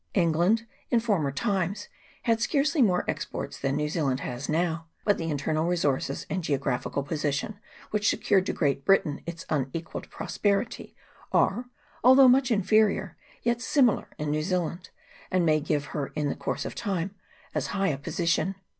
[0.15, 1.87] England, in former times,
[2.23, 6.79] had scarcely more exports than New Zealand has now; but the internal resources and geogra
[6.81, 7.59] phical position
[7.91, 10.95] which secured to Great Britain its unequalled prosperity,
[11.31, 11.65] are,
[12.03, 14.89] although much inferior, yet similar, in New Zealand,
[15.29, 17.13] and may give her, in the course of time,
[17.53, 18.55] as high a position.